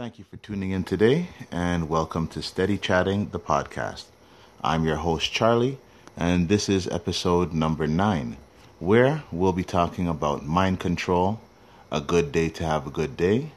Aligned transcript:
Thank 0.00 0.18
you 0.18 0.24
for 0.24 0.38
tuning 0.38 0.70
in 0.70 0.84
today 0.84 1.28
and 1.52 1.90
welcome 1.90 2.26
to 2.28 2.40
Steady 2.40 2.78
Chatting, 2.78 3.28
the 3.32 3.38
podcast. 3.38 4.04
I'm 4.64 4.86
your 4.86 4.96
host, 4.96 5.30
Charlie, 5.30 5.76
and 6.16 6.48
this 6.48 6.70
is 6.70 6.88
episode 6.88 7.52
number 7.52 7.86
nine, 7.86 8.38
where 8.78 9.24
we'll 9.30 9.52
be 9.52 9.62
talking 9.62 10.08
about 10.08 10.46
mind 10.46 10.80
control, 10.80 11.38
a 11.92 12.00
good 12.00 12.32
day 12.32 12.48
to 12.48 12.64
have 12.64 12.86
a 12.86 12.90
good 12.90 13.14
day, 13.14 13.50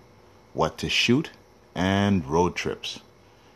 what 0.54 0.78
to 0.80 0.90
shoot, 0.90 1.30
and 1.74 2.26
road 2.26 2.58
trips. 2.58 3.00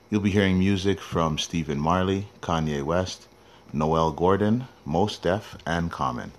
You'll 0.10 0.22
be 0.22 0.32
hearing 0.32 0.58
music 0.58 1.02
from 1.02 1.38
Stephen 1.38 1.80
Marley, 1.80 2.30
Kanye 2.40 2.84
West, 2.84 3.28
Noel 3.74 4.14
Gourdin, 4.14 4.70
Mos 4.86 5.18
Def, 5.18 5.58
and 5.66 5.92
Common. 5.92 6.32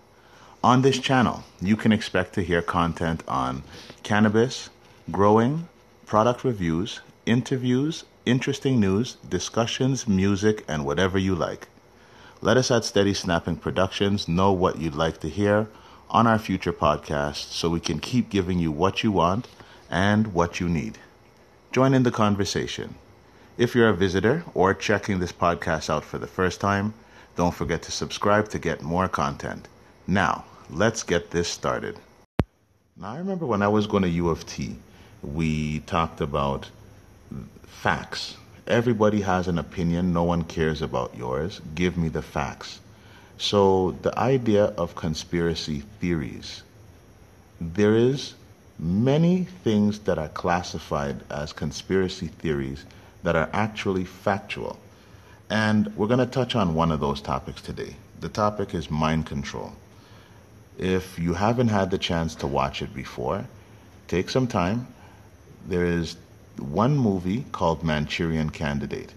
On 0.65 0.81
this 0.81 0.99
channel, 0.99 1.45
you 1.61 1.77
can 1.77 1.93
expect 1.93 2.33
to 2.33 2.43
hear 2.43 2.63
content 2.63 3.23
on 3.29 3.65
cannabis, 4.03 4.71
growing, 5.11 5.69
product 6.09 6.43
reviews, 6.43 7.03
interviews, 7.27 8.05
interesting 8.25 8.81
news, 8.81 9.19
discussions, 9.29 10.09
music, 10.09 10.65
and 10.67 10.87
whatever 10.87 11.19
you 11.19 11.35
like. 11.35 11.69
Let 12.41 12.57
us 12.57 12.71
at 12.71 12.87
Steady 12.87 13.13
Snapping 13.13 13.57
Productions 13.57 14.27
know 14.27 14.51
what 14.51 14.79
you'd 14.79 14.95
like 14.95 15.21
to 15.21 15.29
hear 15.29 15.69
on 16.09 16.27
our 16.27 16.39
future 16.39 16.73
podcasts 16.73 17.53
so 17.53 17.69
we 17.69 17.79
can 17.79 17.99
keep 17.99 18.31
giving 18.31 18.59
you 18.59 18.73
what 18.73 19.03
you 19.05 19.13
want 19.13 19.49
and 19.91 20.33
what 20.33 20.61
you 20.61 20.67
need. 20.67 20.97
Join 21.73 21.93
in 21.93 22.05
the 22.05 22.11
conversation. 22.11 22.95
If 23.59 23.75
you're 23.75 23.91
a 23.91 23.95
visitor 23.95 24.45
or 24.55 24.73
checking 24.73 25.19
this 25.19 25.33
podcast 25.33 25.91
out 25.91 26.07
for 26.07 26.17
the 26.17 26.27
first 26.27 26.59
time, 26.59 26.95
don't 27.37 27.55
forget 27.55 27.83
to 27.83 27.93
subscribe 27.93 28.49
to 28.49 28.59
get 28.59 28.81
more 28.81 29.09
content. 29.09 29.69
Now, 30.07 30.47
let's 30.71 31.03
get 31.03 31.33
this 31.33 31.49
started. 31.49 31.99
Now, 32.97 33.11
I 33.11 33.19
remember 33.19 33.45
when 33.45 33.61
I 33.61 33.69
was 33.69 33.87
going 33.87 34.05
to 34.05 34.09
U 34.09 34.31
of 34.31 34.47
T, 34.47 34.77
we 35.23 35.81
talked 35.81 36.21
about 36.21 36.71
facts. 37.67 38.37
Everybody 38.67 39.23
has 39.23 39.49
an 39.49 39.59
opinion, 39.59 40.13
no 40.13 40.25
one 40.25 40.45
cares 40.45 40.83
about 40.83 41.17
yours. 41.17 41.61
Give 41.75 41.97
me 41.97 42.09
the 42.09 42.23
facts. 42.23 42.81
So, 43.39 43.97
the 44.03 44.17
idea 44.19 44.65
of 44.65 44.95
conspiracy 44.95 45.85
theories. 46.01 46.63
There 47.61 47.95
is 47.95 48.35
many 48.79 49.45
things 49.65 50.01
that 50.01 50.19
are 50.19 50.29
classified 50.29 51.21
as 51.31 51.53
conspiracy 51.53 52.29
theories 52.29 52.85
that 53.23 53.37
are 53.37 53.49
actually 53.53 54.05
factual. 54.05 54.79
And 55.51 55.95
we're 55.97 56.07
going 56.07 56.19
to 56.19 56.27
touch 56.27 56.55
on 56.55 56.75
one 56.75 56.93
of 56.93 57.01
those 57.01 57.21
topics 57.21 57.63
today. 57.63 57.97
The 58.21 58.29
topic 58.29 58.75
is 58.75 58.91
mind 58.91 59.27
control. 59.27 59.73
If 60.79 61.19
you 61.19 61.35
haven't 61.35 61.69
had 61.69 61.91
the 61.91 61.99
chance 61.99 62.35
to 62.37 62.47
watch 62.47 62.83
it 62.83 62.95
before, 62.95 63.45
take 64.07 64.31
some 64.31 64.47
time, 64.47 64.87
there 65.67 65.85
is 65.85 66.17
one 66.59 66.97
movie 66.97 67.45
called 67.53 67.85
Manchurian 67.85 68.51
Candidate. 68.51 69.13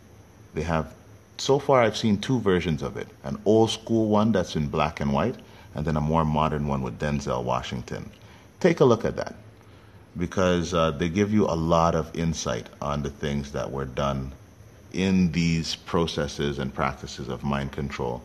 They 0.54 0.64
have, 0.64 0.94
so 1.38 1.60
far, 1.60 1.82
I've 1.82 1.98
seen 1.98 2.18
two 2.18 2.40
versions 2.40 2.82
of 2.82 2.98
it 2.98 3.08
an 3.24 3.40
old 3.46 3.72
school 3.72 4.08
one 4.08 4.32
that's 4.32 4.56
in 4.56 4.68
black 4.68 5.00
and 5.00 5.14
white, 5.14 5.36
and 5.76 5.86
then 5.86 5.98
a 5.98 6.02
more 6.02 6.26
modern 6.26 6.68
one 6.68 6.82
with 6.82 7.00
Denzel 7.00 7.44
Washington. 7.44 8.10
Take 8.60 8.80
a 8.80 8.86
look 8.86 9.06
at 9.06 9.16
that 9.16 9.36
because 10.18 10.74
uh, 10.74 10.92
they 10.92 11.10
give 11.10 11.34
you 11.34 11.46
a 11.46 11.56
lot 11.56 11.96
of 11.96 12.14
insight 12.16 12.68
on 12.82 13.02
the 13.02 13.10
things 13.10 13.52
that 13.54 13.72
were 13.72 13.86
done 13.86 14.32
in 14.94 15.32
these 15.32 15.76
processes 15.76 16.60
and 16.60 16.74
practices 16.74 17.30
of 17.30 17.44
mind 17.44 17.72
control 17.72 18.22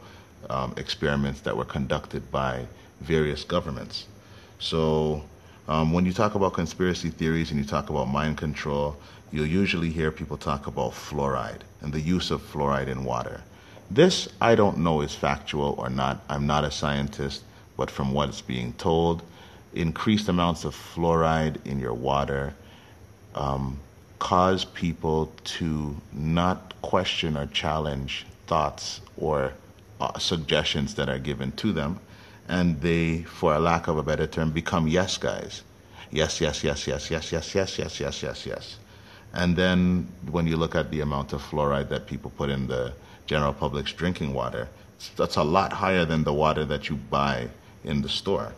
um, 0.51 0.75
experiments 0.77 1.41
that 1.41 1.57
were 1.57 1.65
conducted 1.65 2.31
by 2.31 2.67
various 3.01 3.45
governments. 3.45 4.07
So, 4.59 5.25
um, 5.69 5.93
when 5.93 6.07
you 6.07 6.13
talk 6.13 6.35
about 6.35 6.53
conspiracy 6.53 7.11
theories 7.11 7.51
and 7.51 7.59
you 7.59 7.67
talk 7.67 7.91
about 7.91 8.09
mind 8.09 8.39
control, 8.39 8.97
you'll 9.33 9.47
usually 9.47 9.91
hear 9.91 10.11
people 10.11 10.37
talk 10.37 10.67
about 10.67 10.93
fluoride 10.93 11.61
and 11.81 11.93
the 11.93 12.01
use 12.01 12.31
of 12.31 12.41
fluoride 12.41 12.89
in 12.89 13.05
water. 13.05 13.43
This, 13.91 14.29
I 14.41 14.55
don't 14.55 14.79
know, 14.79 15.01
is 15.01 15.15
factual 15.15 15.75
or 15.79 15.91
not. 15.91 16.25
I'm 16.29 16.47
not 16.47 16.65
a 16.65 16.71
scientist, 16.71 17.43
but 17.77 17.91
from 17.91 18.13
what's 18.13 18.41
being 18.41 18.73
told, 18.75 19.23
increased 19.75 20.29
amounts 20.29 20.65
of 20.65 20.75
fluoride 20.75 21.65
in 21.67 21.79
your 21.79 21.95
water 21.95 22.55
um, 23.35 23.79
cause 24.19 24.65
people 24.65 25.33
to 25.45 25.97
not 26.13 26.81
question 26.83 27.37
or 27.37 27.47
challenge 27.47 28.27
thoughts 28.47 29.01
or 29.17 29.53
uh, 30.01 30.19
suggestions 30.19 30.95
that 30.95 31.09
are 31.09 31.19
given 31.19 31.53
to 31.53 31.73
them 31.73 32.01
and 32.49 32.81
they, 32.81 33.23
for 33.23 33.55
a 33.55 33.59
lack 33.59 33.89
of 33.89 33.99
a 33.99 34.03
better 34.03 34.27
term, 34.27 34.51
become 34.51 34.87
yes 34.87 35.19
guys. 35.19 35.63
Yes, 36.11 36.41
yes, 36.41 36.63
yes, 36.63 36.87
yes, 36.87 37.11
yes, 37.11 37.33
yes, 37.33 37.55
yes, 37.55 37.79
yes, 37.79 38.01
yes, 38.01 38.23
yes, 38.23 38.47
yes. 38.47 38.77
And 39.35 39.57
then 39.57 40.09
when 40.31 40.47
you 40.47 40.57
look 40.57 40.75
at 40.75 40.91
the 40.91 41.01
amount 41.01 41.33
of 41.33 41.43
fluoride 41.43 41.89
that 41.89 42.07
people 42.07 42.33
put 42.37 42.49
in 42.49 42.67
the 42.69 42.95
general 43.27 43.53
public's 43.53 43.93
drinking 43.93 44.33
water, 44.33 44.69
that's 45.17 45.37
a 45.37 45.43
lot 45.43 45.73
higher 45.73 46.05
than 46.05 46.25
the 46.25 46.33
water 46.33 46.65
that 46.65 46.89
you 46.89 46.97
buy 46.97 47.49
in 47.85 48.03
the 48.03 48.09
store. 48.09 48.53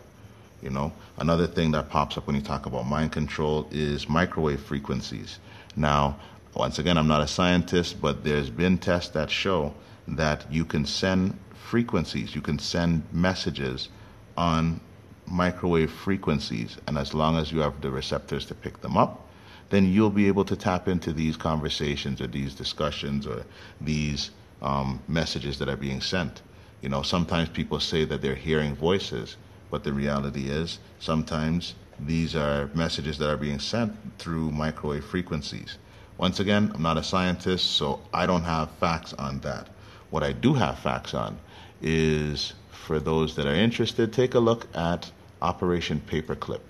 You 0.61 0.69
know, 0.69 0.91
another 1.17 1.47
thing 1.47 1.71
that 1.71 1.89
pops 1.89 2.17
up 2.17 2.27
when 2.27 2.35
you 2.35 2.41
talk 2.41 2.65
about 2.65 2.85
mind 2.85 3.11
control 3.11 3.67
is 3.71 4.07
microwave 4.07 4.61
frequencies. 4.61 5.39
Now, 5.75 6.17
once 6.53 6.79
again, 6.79 6.97
I'm 6.97 7.07
not 7.07 7.21
a 7.21 7.27
scientist, 7.27 8.01
but 8.01 8.23
there's 8.23 8.49
been 8.49 8.77
tests 8.77 9.11
that 9.11 9.29
show 9.29 9.73
that 10.07 10.45
you 10.51 10.65
can 10.65 10.85
send 10.85 11.37
frequencies. 11.69 12.33
You 12.33 12.41
can 12.41 12.57
send 12.57 13.03
messages 13.13 13.89
on 14.35 14.79
microwave 15.27 15.91
frequencies, 15.91 16.77
and 16.87 16.97
as 16.97 17.13
long 17.13 17.37
as 17.37 17.51
you 17.51 17.59
have 17.59 17.79
the 17.81 17.91
receptors 17.91 18.45
to 18.47 18.55
pick 18.55 18.81
them 18.81 18.97
up, 18.97 19.27
then 19.69 19.85
you'll 19.93 20.09
be 20.09 20.27
able 20.27 20.45
to 20.45 20.55
tap 20.55 20.87
into 20.87 21.13
these 21.13 21.37
conversations 21.37 22.21
or 22.21 22.27
these 22.27 22.55
discussions 22.55 23.27
or 23.27 23.43
these 23.79 24.31
um, 24.63 24.99
messages 25.07 25.59
that 25.59 25.69
are 25.69 25.77
being 25.77 26.01
sent. 26.01 26.41
You 26.81 26.89
know, 26.89 27.03
sometimes 27.03 27.49
people 27.49 27.79
say 27.79 28.03
that 28.05 28.21
they're 28.21 28.33
hearing 28.33 28.75
voices, 28.75 29.37
but 29.69 29.83
the 29.83 29.93
reality 29.93 30.49
is 30.49 30.79
sometimes 30.99 31.75
these 31.99 32.35
are 32.35 32.69
messages 32.73 33.19
that 33.19 33.29
are 33.29 33.37
being 33.37 33.59
sent 33.59 33.93
through 34.17 34.49
microwave 34.51 35.05
frequencies. 35.05 35.77
Once 36.17 36.39
again, 36.39 36.71
I'm 36.73 36.81
not 36.81 36.97
a 36.97 37.03
scientist, 37.03 37.65
so 37.77 38.01
I 38.11 38.25
don't 38.25 38.43
have 38.43 38.71
facts 38.79 39.13
on 39.13 39.39
that. 39.41 39.67
What 40.09 40.23
I 40.23 40.31
do 40.31 40.55
have 40.55 40.79
facts 40.79 41.13
on 41.13 41.37
is 41.81 42.53
for 42.71 42.99
those 42.99 43.35
that 43.35 43.45
are 43.45 43.55
interested, 43.55 44.11
take 44.11 44.33
a 44.35 44.39
look 44.39 44.67
at 44.75 45.11
Operation 45.41 46.01
Paperclip 46.07 46.61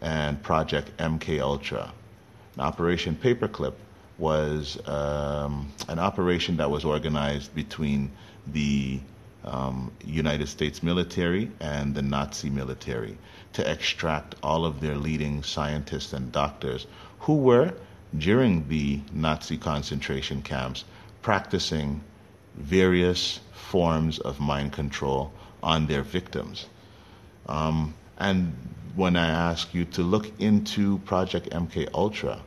and 0.00 0.42
Project 0.42 0.96
MK 0.98 1.40
Ultra. 1.40 1.92
Operation 2.58 3.18
Paperclip 3.20 3.74
was 4.18 4.78
um, 4.86 5.72
an 5.88 5.98
operation 5.98 6.56
that 6.58 6.70
was 6.70 6.84
organized 6.84 7.54
between 7.54 8.10
the 8.46 9.00
um, 9.44 9.90
United 10.04 10.48
States 10.48 10.82
military 10.82 11.50
and 11.60 11.94
the 11.94 12.02
Nazi 12.02 12.48
military 12.48 13.18
to 13.52 13.70
extract 13.70 14.36
all 14.42 14.64
of 14.64 14.80
their 14.80 14.96
leading 14.96 15.42
scientists 15.42 16.12
and 16.12 16.30
doctors 16.32 16.86
who 17.20 17.36
were, 17.36 17.74
during 18.18 18.68
the 18.68 19.00
Nazi 19.12 19.58
concentration 19.58 20.40
camps, 20.42 20.84
practicing 21.22 22.00
various 22.56 23.40
forms 23.70 24.18
of 24.18 24.38
mind 24.38 24.72
control 24.72 25.32
on 25.62 25.86
their 25.86 26.02
victims. 26.02 26.66
Um, 27.48 27.94
and 28.18 28.54
when 28.94 29.16
I 29.16 29.28
ask 29.28 29.74
you 29.74 29.84
to 29.86 30.02
look 30.02 30.30
into 30.40 30.98
Project 30.98 31.50
MK 31.50 31.88
Ultra, 31.94 32.40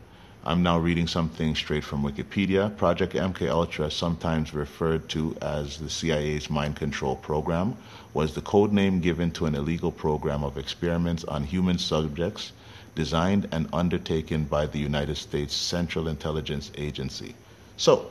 I'm 0.45 0.63
now 0.63 0.77
reading 0.79 1.07
something 1.07 1.55
straight 1.55 1.83
from 1.83 2.03
Wikipedia. 2.03 2.75
Project 2.77 3.13
MK 3.13 3.49
Ultra, 3.49 3.91
sometimes 3.91 4.53
referred 4.53 5.09
to 5.09 5.35
as 5.41 5.77
the 5.77 5.89
CIA's 5.89 6.49
mind 6.49 6.77
control 6.77 7.17
program, 7.17 7.75
was 8.13 8.33
the 8.33 8.41
code 8.41 8.71
name 8.71 9.01
given 9.01 9.31
to 9.31 9.45
an 9.45 9.55
illegal 9.55 9.91
program 9.91 10.45
of 10.45 10.57
experiments 10.57 11.25
on 11.25 11.43
human 11.43 11.77
subjects 11.77 12.53
designed 12.95 13.47
and 13.51 13.67
undertaken 13.73 14.45
by 14.45 14.65
the 14.65 14.79
United 14.79 15.17
States 15.17 15.53
Central 15.53 16.07
Intelligence 16.07 16.71
Agency. 16.77 17.35
So, 17.75 18.09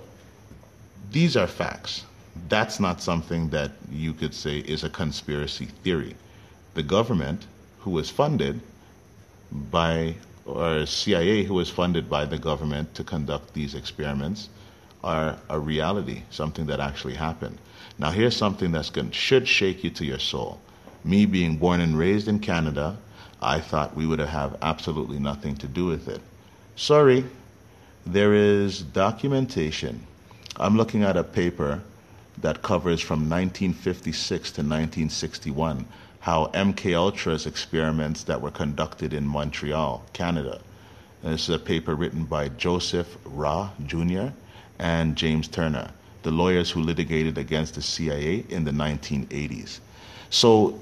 these 1.10 1.36
are 1.36 1.46
facts 1.46 2.04
that's 2.48 2.80
not 2.80 3.00
something 3.02 3.48
that 3.50 3.72
you 3.90 4.12
could 4.12 4.34
say 4.34 4.58
is 4.58 4.84
a 4.84 4.90
conspiracy 4.90 5.66
theory. 5.66 6.14
The 6.74 6.82
government, 6.82 7.46
who 7.80 7.90
was 7.90 8.10
funded 8.10 8.60
by, 9.50 10.14
or 10.44 10.86
CIA, 10.86 11.44
who 11.44 11.54
was 11.54 11.70
funded 11.70 12.08
by 12.10 12.24
the 12.24 12.38
government 12.38 12.94
to 12.94 13.04
conduct 13.04 13.54
these 13.54 13.74
experiments, 13.74 14.48
are 15.02 15.38
a 15.48 15.58
reality, 15.58 16.22
something 16.30 16.66
that 16.66 16.80
actually 16.80 17.14
happened. 17.14 17.58
Now, 17.98 18.10
here's 18.10 18.36
something 18.36 18.72
that 18.72 18.90
should 19.12 19.46
shake 19.48 19.84
you 19.84 19.90
to 19.90 20.04
your 20.04 20.18
soul. 20.18 20.60
Me 21.04 21.24
being 21.26 21.56
born 21.56 21.80
and 21.80 21.96
raised 21.96 22.28
in 22.28 22.40
Canada, 22.40 22.96
I 23.40 23.60
thought 23.60 23.94
we 23.94 24.06
would 24.06 24.18
have 24.18 24.56
absolutely 24.62 25.18
nothing 25.18 25.56
to 25.58 25.68
do 25.68 25.86
with 25.86 26.08
it. 26.08 26.20
Sorry, 26.74 27.24
there 28.04 28.34
is 28.34 28.82
documentation. 28.82 30.06
I'm 30.56 30.76
looking 30.76 31.04
at 31.04 31.16
a 31.16 31.24
paper 31.24 31.82
that 32.38 32.62
covers 32.62 33.00
from 33.00 33.28
1956 33.28 34.50
to 34.52 34.60
1961 34.60 35.86
how 36.20 36.46
MK 36.54 36.92
Ultra's 36.96 37.46
experiments 37.46 38.24
that 38.24 38.40
were 38.40 38.50
conducted 38.50 39.12
in 39.12 39.24
Montreal, 39.24 40.04
Canada. 40.12 40.60
And 41.22 41.34
this 41.34 41.48
is 41.48 41.54
a 41.54 41.58
paper 41.58 41.94
written 41.94 42.24
by 42.24 42.48
Joseph 42.48 43.16
Rauh 43.24 43.70
Jr. 43.86 44.34
and 44.80 45.14
James 45.14 45.46
Turner, 45.46 45.90
the 46.24 46.32
lawyers 46.32 46.68
who 46.68 46.80
litigated 46.80 47.38
against 47.38 47.76
the 47.76 47.82
CIA 47.82 48.44
in 48.48 48.64
the 48.64 48.72
1980s. 48.72 49.78
So, 50.30 50.80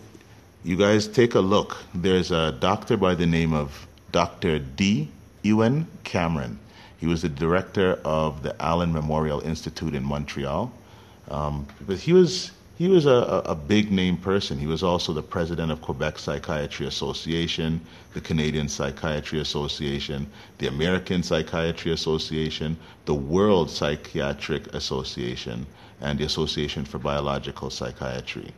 you 0.64 0.76
guys 0.76 1.06
take 1.06 1.34
a 1.34 1.40
look. 1.40 1.76
There's 1.94 2.30
a 2.30 2.52
doctor 2.52 2.96
by 2.96 3.14
the 3.14 3.26
name 3.26 3.52
of 3.52 3.86
Dr. 4.12 4.58
D. 4.58 5.08
Ewen 5.42 5.86
Cameron. 6.04 6.58
He 6.98 7.06
was 7.06 7.20
the 7.20 7.28
director 7.28 8.00
of 8.02 8.42
the 8.42 8.56
Allen 8.62 8.94
Memorial 8.94 9.40
Institute 9.40 9.94
in 9.94 10.04
Montreal. 10.04 10.72
Um, 11.30 11.66
but 11.86 11.98
he 11.98 12.12
was 12.12 12.52
he 12.76 12.88
was 12.88 13.06
a, 13.06 13.42
a 13.46 13.54
big 13.54 13.92
name 13.92 14.16
person. 14.16 14.58
He 14.58 14.66
was 14.66 14.82
also 14.82 15.12
the 15.12 15.22
president 15.22 15.70
of 15.70 15.80
Quebec 15.80 16.18
Psychiatry 16.18 16.86
Association, 16.86 17.80
the 18.14 18.20
Canadian 18.20 18.68
Psychiatry 18.68 19.38
Association, 19.38 20.26
the 20.58 20.66
American 20.66 21.22
Psychiatry 21.22 21.92
Association, 21.92 22.76
the 23.04 23.14
World 23.14 23.70
Psychiatric 23.70 24.74
Association, 24.74 25.66
and 26.00 26.18
the 26.18 26.24
Association 26.24 26.84
for 26.84 26.98
Biological 26.98 27.70
Psychiatry. 27.70 28.52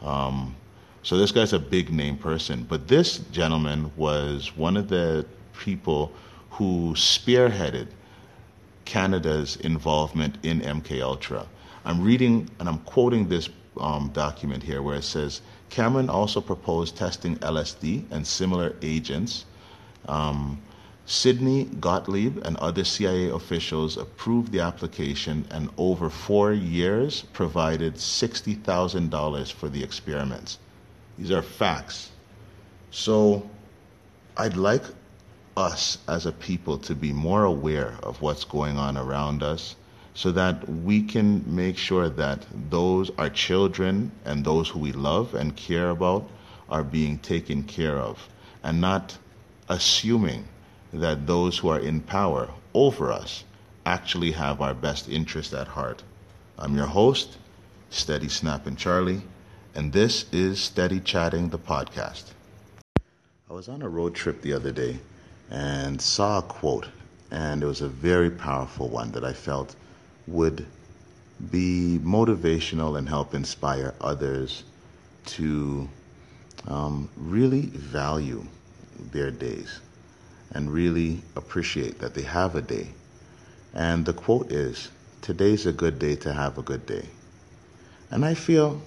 Um, 0.00 0.54
so 1.02 1.16
this 1.16 1.32
guy's 1.32 1.52
a 1.52 1.58
big 1.58 1.92
name 1.92 2.16
person. 2.16 2.64
But 2.68 2.86
this 2.86 3.18
gentleman 3.32 3.90
was 3.96 4.56
one 4.56 4.76
of 4.76 4.88
the 4.88 5.26
people 5.58 6.12
who 6.50 6.94
spearheaded 6.94 7.88
Canada's 8.84 9.56
involvement 9.56 10.38
in 10.44 10.60
MK 10.60 11.02
Ultra. 11.02 11.46
I'm 11.86 12.02
reading 12.02 12.50
and 12.58 12.68
I'm 12.68 12.80
quoting 12.80 13.28
this 13.28 13.48
um, 13.80 14.10
document 14.12 14.62
here 14.62 14.82
where 14.82 14.96
it 14.96 15.04
says 15.04 15.40
Cameron 15.70 16.10
also 16.10 16.40
proposed 16.40 16.96
testing 16.96 17.36
LSD 17.36 18.04
and 18.10 18.26
similar 18.26 18.74
agents. 18.82 19.44
Um, 20.08 20.60
Sidney 21.04 21.66
Gottlieb 21.78 22.38
and 22.44 22.56
other 22.56 22.82
CIA 22.82 23.30
officials 23.30 23.96
approved 23.96 24.50
the 24.50 24.58
application 24.58 25.46
and 25.52 25.70
over 25.78 26.10
four 26.10 26.52
years 26.52 27.22
provided 27.32 27.94
$60,000 27.94 29.52
for 29.52 29.68
the 29.68 29.84
experiments. 29.84 30.58
These 31.16 31.30
are 31.30 31.42
facts. 31.42 32.10
So 32.90 33.48
I'd 34.36 34.56
like 34.56 34.82
us 35.56 35.98
as 36.08 36.26
a 36.26 36.32
people 36.32 36.78
to 36.78 36.96
be 36.96 37.12
more 37.12 37.44
aware 37.44 37.94
of 38.02 38.20
what's 38.20 38.44
going 38.44 38.76
on 38.76 38.96
around 38.96 39.44
us 39.44 39.76
so 40.16 40.32
that 40.32 40.66
we 40.66 41.02
can 41.02 41.44
make 41.46 41.76
sure 41.76 42.08
that 42.08 42.38
those, 42.70 43.10
our 43.18 43.28
children 43.28 44.10
and 44.24 44.42
those 44.42 44.70
who 44.70 44.78
we 44.78 44.90
love 44.90 45.34
and 45.34 45.54
care 45.56 45.90
about, 45.90 46.26
are 46.70 46.82
being 46.82 47.18
taken 47.18 47.62
care 47.62 47.98
of 47.98 48.26
and 48.62 48.80
not 48.80 49.18
assuming 49.68 50.48
that 50.90 51.26
those 51.26 51.58
who 51.58 51.68
are 51.68 51.78
in 51.78 52.00
power 52.00 52.48
over 52.72 53.12
us 53.12 53.44
actually 53.84 54.32
have 54.32 54.62
our 54.62 54.72
best 54.72 55.06
interest 55.06 55.52
at 55.52 55.68
heart. 55.68 56.02
I'm 56.58 56.74
your 56.74 56.86
host, 56.86 57.36
Steady 57.90 58.30
Snapping 58.30 58.76
Charlie, 58.76 59.20
and 59.74 59.92
this 59.92 60.24
is 60.32 60.58
Steady 60.58 60.98
Chatting 60.98 61.50
the 61.50 61.58
podcast. 61.58 62.24
I 63.50 63.52
was 63.52 63.68
on 63.68 63.82
a 63.82 63.88
road 63.88 64.14
trip 64.14 64.40
the 64.40 64.54
other 64.54 64.72
day 64.72 64.98
and 65.50 66.00
saw 66.00 66.38
a 66.38 66.42
quote, 66.42 66.88
and 67.30 67.62
it 67.62 67.66
was 67.66 67.82
a 67.82 67.88
very 67.88 68.30
powerful 68.30 68.88
one 68.88 69.12
that 69.12 69.22
I 69.22 69.34
felt 69.34 69.76
would 70.26 70.66
be 71.50 72.00
motivational 72.02 72.98
and 72.98 73.08
help 73.08 73.34
inspire 73.34 73.94
others 74.00 74.64
to 75.26 75.88
um, 76.66 77.08
really 77.16 77.62
value 77.62 78.44
their 79.12 79.30
days 79.30 79.80
and 80.52 80.72
really 80.72 81.22
appreciate 81.34 81.98
that 81.98 82.14
they 82.14 82.22
have 82.22 82.54
a 82.54 82.62
day. 82.62 82.88
And 83.74 84.06
the 84.06 84.12
quote 84.12 84.50
is 84.50 84.90
Today's 85.20 85.66
a 85.66 85.72
good 85.72 85.98
day 85.98 86.14
to 86.16 86.32
have 86.32 86.56
a 86.56 86.62
good 86.62 86.86
day. 86.86 87.06
And 88.10 88.24
I 88.24 88.34
feel 88.34 88.80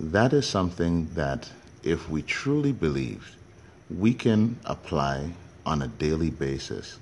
that 0.00 0.32
is 0.32 0.48
something 0.48 1.10
that 1.14 1.50
if 1.82 2.08
we 2.08 2.22
truly 2.22 2.72
believed, 2.72 3.36
we 3.90 4.14
can 4.14 4.58
apply 4.64 5.34
on 5.66 5.82
a 5.82 5.88
daily 5.88 6.30
basis. 6.30 6.98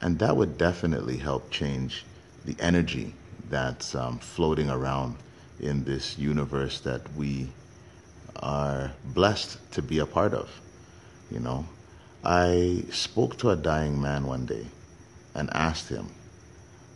And 0.00 0.18
that 0.18 0.36
would 0.36 0.58
definitely 0.58 1.16
help 1.16 1.50
change 1.50 2.04
the 2.44 2.56
energy 2.60 3.14
that's 3.48 3.94
um, 3.94 4.18
floating 4.18 4.70
around 4.70 5.16
in 5.60 5.84
this 5.84 6.18
universe 6.18 6.80
that 6.80 7.00
we 7.14 7.48
are 8.36 8.92
blessed 9.04 9.58
to 9.72 9.82
be 9.82 9.98
a 9.98 10.06
part 10.06 10.34
of. 10.34 10.50
You 11.30 11.40
know, 11.40 11.66
I 12.22 12.84
spoke 12.90 13.38
to 13.38 13.50
a 13.50 13.56
dying 13.56 14.00
man 14.00 14.26
one 14.26 14.46
day 14.46 14.66
and 15.34 15.50
asked 15.54 15.88
him, 15.88 16.08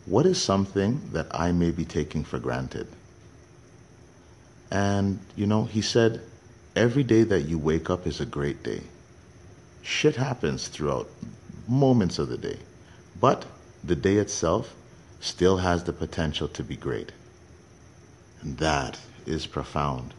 What 0.05 0.25
is 0.25 0.41
something 0.41 1.01
that 1.13 1.27
I 1.31 1.51
may 1.51 1.71
be 1.71 1.85
taking 1.85 2.23
for 2.23 2.39
granted? 2.39 2.87
And, 4.71 5.19
you 5.35 5.47
know, 5.47 5.63
he 5.63 5.81
said, 5.81 6.21
Every 6.75 7.03
day 7.03 7.23
that 7.23 7.41
you 7.41 7.57
wake 7.57 7.89
up 7.89 8.05
is 8.05 8.21
a 8.21 8.25
great 8.25 8.63
day. 8.63 8.81
Shit 9.81 10.15
happens 10.15 10.67
throughout 10.67 11.09
moments 11.67 12.19
of 12.19 12.29
the 12.29 12.37
day, 12.37 12.57
but 13.19 13.45
the 13.83 13.95
day 13.95 14.17
itself 14.17 14.75
still 15.19 15.57
has 15.57 15.83
the 15.83 15.93
potential 15.93 16.47
to 16.49 16.63
be 16.63 16.75
great. 16.75 17.11
And 18.41 18.57
that 18.57 18.99
is 19.25 19.45
profound. 19.45 20.13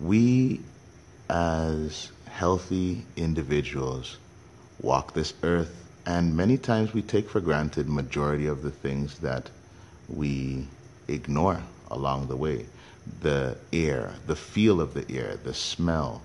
We, 0.00 0.60
as 1.28 2.12
healthy 2.26 3.04
individuals, 3.16 4.18
walk 4.80 5.14
this 5.14 5.34
earth, 5.42 5.74
and 6.06 6.36
many 6.36 6.56
times 6.56 6.94
we 6.94 7.02
take 7.02 7.28
for 7.28 7.40
granted 7.40 7.88
majority 7.88 8.46
of 8.46 8.62
the 8.62 8.70
things 8.70 9.18
that 9.18 9.50
we 10.08 10.66
ignore 11.08 11.62
along 11.90 12.28
the 12.28 12.36
way. 12.36 12.66
The 13.20 13.56
air, 13.72 14.14
the 14.26 14.36
feel 14.36 14.80
of 14.80 14.94
the 14.94 15.10
air, 15.14 15.38
the 15.42 15.54
smell, 15.54 16.22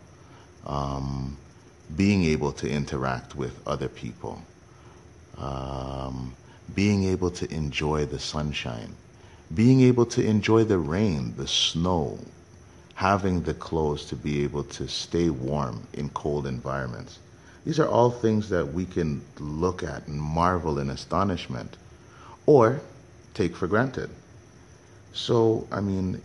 um, 0.66 1.38
being 1.96 2.24
able 2.26 2.52
to 2.54 2.70
interact 2.70 3.36
with 3.36 3.60
other 3.68 3.88
people. 3.88 4.42
Um, 5.38 6.36
being 6.74 7.04
able 7.04 7.30
to 7.32 7.54
enjoy 7.54 8.06
the 8.06 8.20
sunshine, 8.20 8.96
being 9.54 9.82
able 9.82 10.06
to 10.06 10.26
enjoy 10.26 10.64
the 10.64 10.78
rain, 10.78 11.34
the 11.38 11.48
snow, 11.48 12.18
having 12.96 13.42
the 13.42 13.54
clothes 13.54 14.06
to 14.06 14.16
be 14.16 14.44
able 14.44 14.64
to 14.64 14.88
stay 14.88 15.30
warm 15.30 15.86
in 15.94 16.10
cold 16.10 16.48
environments. 16.48 17.20
These 17.66 17.80
are 17.80 17.88
all 17.88 18.12
things 18.12 18.50
that 18.50 18.74
we 18.74 18.86
can 18.86 19.22
look 19.40 19.84
at 19.84 20.08
and 20.08 20.22
marvel 20.22 20.80
in 20.80 20.90
astonishment 20.90 21.78
or 22.46 22.82
take 23.34 23.56
for 23.56 23.68
granted. 23.68 24.10
So, 25.14 25.68
I 25.72 25.80
mean, 25.80 26.22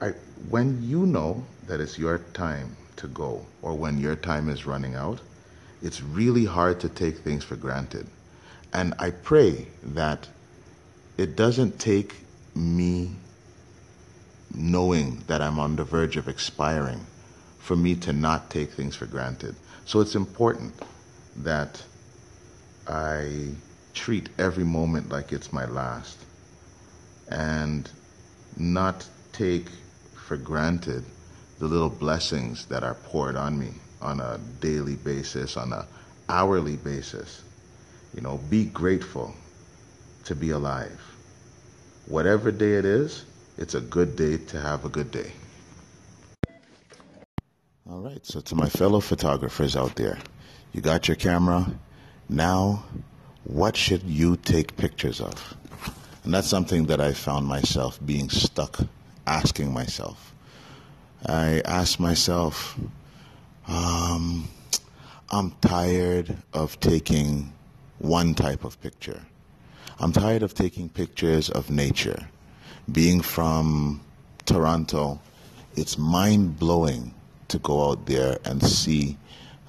I, 0.00 0.08
when 0.48 0.82
you 0.82 1.06
know 1.06 1.44
that 1.66 1.80
it's 1.80 1.98
your 1.98 2.18
time 2.32 2.76
to 2.96 3.06
go 3.08 3.44
or 3.62 3.74
when 3.74 3.98
your 3.98 4.16
time 4.16 4.48
is 4.48 4.66
running 4.66 4.94
out, 4.94 5.20
it's 5.82 6.02
really 6.02 6.44
hard 6.44 6.80
to 6.80 6.88
take 6.88 7.18
things 7.18 7.44
for 7.44 7.56
granted. 7.56 8.06
And 8.72 8.94
I 8.98 9.10
pray 9.10 9.66
that 9.82 10.28
it 11.16 11.36
doesn't 11.36 11.78
take 11.78 12.14
me 12.54 13.10
knowing 14.54 15.22
that 15.26 15.40
I'm 15.40 15.58
on 15.58 15.76
the 15.76 15.84
verge 15.84 16.16
of 16.16 16.28
expiring 16.28 17.04
for 17.58 17.76
me 17.76 17.94
to 17.96 18.12
not 18.12 18.50
take 18.50 18.70
things 18.70 18.96
for 18.96 19.06
granted. 19.06 19.54
So 19.84 20.00
it's 20.00 20.14
important 20.14 20.74
that 21.36 21.82
I 22.86 23.48
treat 23.94 24.28
every 24.38 24.64
moment 24.64 25.10
like 25.10 25.32
it's 25.32 25.52
my 25.52 25.66
last 25.66 26.18
and 27.30 27.90
not 28.56 29.06
take 29.32 29.68
for 30.14 30.36
granted 30.36 31.04
the 31.58 31.66
little 31.66 31.90
blessings 31.90 32.66
that 32.66 32.84
are 32.84 32.94
poured 32.94 33.36
on 33.36 33.58
me 33.58 33.72
on 34.00 34.20
a 34.20 34.38
daily 34.60 34.94
basis, 34.96 35.56
on 35.56 35.72
a 35.72 35.86
hourly 36.28 36.76
basis. 36.76 37.42
You 38.14 38.22
know, 38.22 38.38
be 38.50 38.64
grateful 38.64 39.34
to 40.24 40.34
be 40.34 40.50
alive. 40.50 41.00
Whatever 42.06 42.50
day 42.50 42.74
it 42.74 42.84
is, 42.84 43.24
it's 43.56 43.74
a 43.74 43.80
good 43.80 44.16
day 44.16 44.38
to 44.38 44.60
have 44.60 44.84
a 44.84 44.88
good 44.88 45.10
day. 45.10 45.32
All 47.90 48.00
right, 48.00 48.24
so 48.24 48.40
to 48.40 48.54
my 48.54 48.68
fellow 48.68 49.00
photographers 49.00 49.76
out 49.76 49.96
there, 49.96 50.18
you 50.72 50.80
got 50.80 51.08
your 51.08 51.16
camera. 51.16 51.66
Now, 52.28 52.84
what 53.44 53.76
should 53.76 54.02
you 54.02 54.36
take 54.36 54.76
pictures 54.76 55.20
of? 55.20 55.54
And 56.24 56.34
that's 56.34 56.48
something 56.48 56.86
that 56.86 57.00
I 57.00 57.12
found 57.14 57.46
myself 57.46 57.98
being 58.04 58.28
stuck 58.28 58.78
asking 59.26 59.72
myself. 59.72 60.34
I 61.24 61.62
asked 61.64 61.98
myself, 61.98 62.78
um, 63.66 64.48
I'm 65.30 65.50
tired 65.62 66.36
of 66.52 66.78
taking 66.80 67.52
one 67.98 68.34
type 68.34 68.64
of 68.64 68.80
picture. 68.80 69.22
I'm 70.00 70.12
tired 70.12 70.42
of 70.42 70.54
taking 70.54 70.88
pictures 70.88 71.50
of 71.50 71.70
nature. 71.70 72.28
Being 72.92 73.20
from 73.20 74.00
Toronto, 74.46 75.20
it's 75.76 75.98
mind 75.98 76.58
blowing 76.58 77.14
to 77.48 77.58
go 77.58 77.90
out 77.90 78.06
there 78.06 78.38
and 78.44 78.62
see 78.62 79.16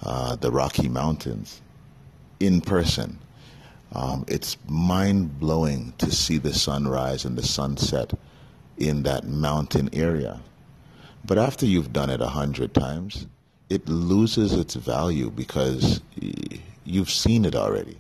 uh, 0.04 0.36
the 0.38 0.52
Rocky 0.52 0.90
Mountains. 0.90 1.62
in 2.40 2.62
person. 2.62 3.20
Um, 3.94 4.26
it's 4.28 4.58
mind 4.68 5.40
blowing 5.40 5.94
to 5.98 6.12
see 6.12 6.38
the 6.38 6.54
sunrise 6.54 7.26
and 7.26 7.38
the 7.38 7.44
sunset 7.44 8.14
in 8.78 9.04
that 9.04 9.26
mountain 9.26 9.90
area. 9.94 10.40
But 11.26 11.38
after 11.38 11.66
you've 11.66 11.92
done 11.92 12.10
it 12.10 12.22
a 12.22 12.28
hundred 12.28 12.74
times, 12.74 13.28
it 13.70 13.88
loses 13.90 14.54
its 14.54 14.76
value 14.76 15.30
because 15.30 16.02
you've 16.86 17.10
seen 17.12 17.46
it 17.46 17.56
already. 17.56 17.98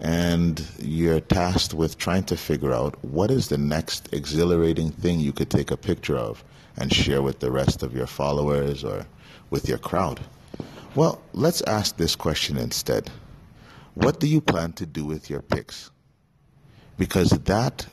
And 0.00 0.66
you're 0.78 1.20
tasked 1.20 1.72
with 1.72 1.98
trying 1.98 2.24
to 2.24 2.36
figure 2.36 2.72
out 2.72 3.02
what 3.04 3.30
is 3.30 3.48
the 3.48 3.58
next 3.58 4.12
exhilarating 4.12 4.90
thing 4.90 5.20
you 5.20 5.32
could 5.32 5.50
take 5.50 5.70
a 5.70 5.76
picture 5.76 6.16
of 6.16 6.44
and 6.76 6.92
share 6.92 7.22
with 7.22 7.38
the 7.40 7.50
rest 7.50 7.82
of 7.82 7.94
your 7.94 8.06
followers 8.06 8.84
or 8.84 9.06
with 9.50 9.68
your 9.68 9.78
crowd. 9.78 10.20
Well, 10.94 11.22
let's 11.32 11.62
ask 11.62 11.96
this 11.96 12.16
question 12.16 12.56
instead. 12.56 13.10
What 13.94 14.18
do 14.18 14.26
you 14.26 14.40
plan 14.40 14.72
to 14.74 14.86
do 14.86 15.04
with 15.04 15.30
your 15.30 15.42
pics? 15.42 15.90
Because 16.98 17.30
that 17.30 17.86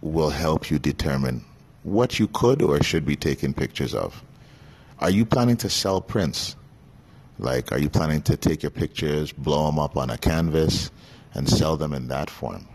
will 0.00 0.30
help 0.30 0.70
you 0.70 0.78
determine 0.78 1.44
what 1.82 2.18
you 2.18 2.28
could 2.28 2.62
or 2.62 2.82
should 2.82 3.04
be 3.04 3.16
taking 3.16 3.54
pictures 3.54 3.94
of. 3.94 4.22
Are 5.00 5.10
you 5.10 5.24
planning 5.24 5.56
to 5.58 5.70
sell 5.70 6.00
prints? 6.00 6.56
Like, 7.38 7.70
are 7.70 7.78
you 7.78 7.88
planning 7.88 8.22
to 8.22 8.36
take 8.36 8.62
your 8.62 8.70
pictures, 8.70 9.32
blow 9.32 9.66
them 9.66 9.78
up 9.78 9.96
on 9.96 10.10
a 10.10 10.18
canvas, 10.18 10.90
and 11.34 11.48
sell 11.48 11.76
them 11.76 11.92
in 11.92 12.08
that 12.08 12.30
form? 12.30 12.66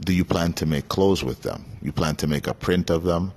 Do 0.00 0.12
you 0.12 0.24
plan 0.24 0.52
to 0.54 0.66
make 0.66 0.88
clothes 0.88 1.22
with 1.22 1.42
them? 1.42 1.64
You 1.82 1.92
plan 1.92 2.16
to 2.16 2.26
make 2.26 2.46
a 2.46 2.54
print 2.54 2.90
of 2.90 3.04
them, 3.04 3.32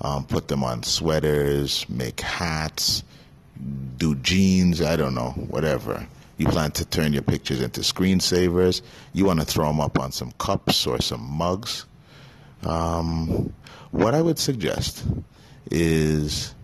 um, 0.00 0.24
put 0.24 0.48
them 0.48 0.64
on 0.64 0.82
sweaters, 0.82 1.88
make 1.88 2.20
hats, 2.20 3.04
do 3.96 4.14
jeans, 4.16 4.80
I 4.80 4.96
don't 4.96 5.14
know, 5.14 5.30
whatever. 5.30 6.06
You 6.38 6.46
plan 6.46 6.70
to 6.72 6.84
turn 6.84 7.12
your 7.12 7.22
pictures 7.22 7.60
into 7.60 7.80
screensavers. 7.80 8.80
You 9.12 9.24
want 9.24 9.40
to 9.40 9.46
throw 9.46 9.66
them 9.66 9.80
up 9.80 9.98
on 9.98 10.12
some 10.12 10.32
cups 10.38 10.86
or 10.86 11.00
some 11.00 11.22
mugs. 11.22 11.84
Um, 12.62 13.52
what 13.90 14.14
I 14.14 14.22
would 14.22 14.38
suggest 14.38 15.04
is 15.70 16.54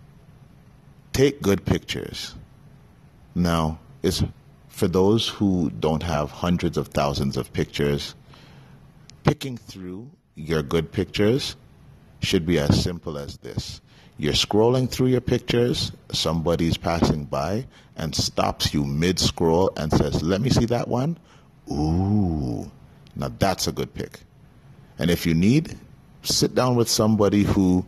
take 1.11 1.41
good 1.41 1.65
pictures. 1.65 2.35
Now, 3.35 3.79
it's 4.01 4.23
for 4.75 4.89
those 4.89 5.29
who 5.29 5.69
don't 5.79 6.03
have 6.03 6.29
hundreds 6.31 6.75
of 6.75 6.89
thousands 6.89 7.37
of 7.37 7.53
pictures, 7.53 8.13
picking 9.23 9.55
through 9.55 10.11
your 10.35 10.61
good 10.61 10.91
pictures 10.91 11.55
should 12.21 12.45
be 12.45 12.59
as 12.59 12.83
simple 12.83 13.17
as 13.17 13.37
this. 13.37 13.79
You're 14.17 14.33
scrolling 14.33 14.89
through 14.91 15.07
your 15.07 15.21
pictures, 15.21 15.93
somebody's 16.11 16.75
passing 16.75 17.23
by 17.23 17.67
and 17.95 18.13
stops 18.13 18.73
you 18.73 18.83
mid 18.83 19.17
scroll 19.17 19.71
and 19.77 19.93
says, 19.93 20.21
Let 20.21 20.41
me 20.41 20.49
see 20.49 20.65
that 20.65 20.89
one. 20.89 21.17
Ooh, 21.71 22.69
now 23.15 23.31
that's 23.39 23.67
a 23.67 23.71
good 23.71 23.93
pick. 23.93 24.19
And 24.99 25.09
if 25.09 25.25
you 25.25 25.33
need, 25.33 25.77
sit 26.21 26.53
down 26.53 26.75
with 26.75 26.89
somebody 26.89 27.43
who 27.43 27.85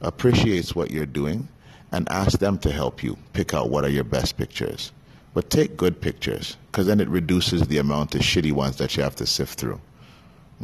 appreciates 0.00 0.74
what 0.74 0.90
you're 0.90 1.04
doing 1.04 1.48
and 1.92 2.08
ask 2.10 2.38
them 2.38 2.56
to 2.60 2.72
help 2.72 3.02
you 3.02 3.18
pick 3.34 3.52
out 3.52 3.68
what 3.68 3.84
are 3.84 3.90
your 3.90 4.04
best 4.04 4.38
pictures. 4.38 4.90
But 5.32 5.50
take 5.50 5.76
good 5.76 6.00
pictures 6.00 6.56
because 6.66 6.86
then 6.86 7.00
it 7.00 7.08
reduces 7.08 7.62
the 7.62 7.78
amount 7.78 8.14
of 8.14 8.22
shitty 8.22 8.52
ones 8.52 8.76
that 8.76 8.96
you 8.96 9.02
have 9.02 9.16
to 9.16 9.26
sift 9.26 9.58
through. 9.58 9.80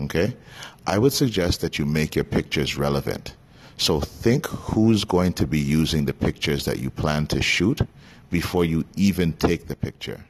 Okay? 0.02 0.36
I 0.86 0.98
would 0.98 1.12
suggest 1.12 1.60
that 1.60 1.78
you 1.78 1.86
make 1.86 2.14
your 2.14 2.24
pictures 2.24 2.76
relevant. 2.76 3.34
So 3.78 4.00
think 4.00 4.46
who's 4.46 5.04
going 5.04 5.34
to 5.34 5.46
be 5.46 5.58
using 5.58 6.04
the 6.04 6.14
pictures 6.14 6.64
that 6.64 6.80
you 6.80 6.90
plan 6.90 7.26
to 7.28 7.42
shoot 7.42 7.80
before 8.30 8.64
you 8.64 8.84
even 8.96 9.32
take 9.34 9.66
the 9.66 9.76
picture. 9.76 10.24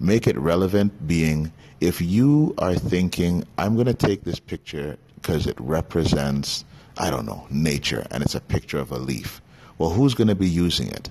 Make 0.00 0.26
it 0.26 0.38
relevant, 0.38 1.06
being 1.06 1.52
if 1.82 2.00
you 2.00 2.54
are 2.58 2.76
thinking, 2.76 3.44
I'm 3.58 3.74
going 3.74 3.86
to 3.86 3.94
take 3.94 4.22
this 4.22 4.38
picture 4.38 4.96
because 5.16 5.48
it 5.48 5.56
represents, 5.60 6.64
I 6.96 7.10
don't 7.10 7.26
know, 7.26 7.44
nature 7.50 8.06
and 8.12 8.22
it's 8.22 8.36
a 8.36 8.40
picture 8.40 8.78
of 8.78 8.92
a 8.92 8.98
leaf. 8.98 9.42
Well, 9.78 9.90
who's 9.90 10.14
going 10.14 10.28
to 10.28 10.36
be 10.36 10.48
using 10.48 10.88
it? 10.88 11.10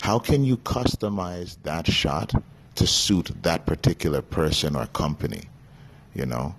How 0.00 0.18
can 0.18 0.44
you 0.44 0.56
customize 0.56 1.56
that 1.62 1.86
shot 1.86 2.32
to 2.76 2.86
suit 2.86 3.30
that 3.42 3.66
particular 3.66 4.22
person 4.22 4.74
or 4.74 4.86
company? 4.86 5.42
You 6.14 6.26
know? 6.26 6.54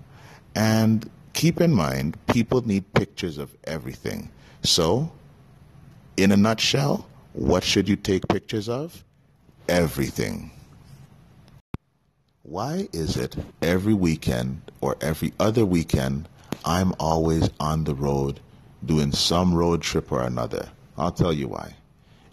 And 0.55 1.09
keep 1.33 1.59
in 1.59 1.73
mind, 1.73 2.17
people 2.27 2.65
need 2.67 2.93
pictures 2.93 3.39
of 3.39 3.55
everything. 3.63 4.29
So, 4.63 5.11
in 6.17 6.31
a 6.31 6.37
nutshell, 6.37 7.07
what 7.33 7.63
should 7.63 7.89
you 7.89 7.95
take 7.95 8.27
pictures 8.27 8.69
of? 8.69 9.03
Everything. 9.67 10.51
Why 12.43 12.89
is 12.93 13.17
it 13.17 13.35
every 13.61 13.93
weekend 13.93 14.61
or 14.81 14.97
every 15.01 15.33
other 15.39 15.65
weekend 15.65 16.27
I'm 16.63 16.93
always 16.99 17.49
on 17.59 17.85
the 17.85 17.95
road 17.95 18.39
doing 18.85 19.11
some 19.11 19.53
road 19.53 19.81
trip 19.81 20.11
or 20.11 20.21
another? 20.21 20.69
I'll 20.97 21.11
tell 21.11 21.33
you 21.33 21.47
why. 21.47 21.75